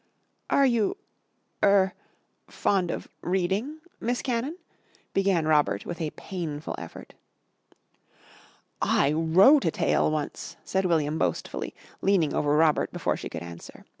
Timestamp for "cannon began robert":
4.23-5.85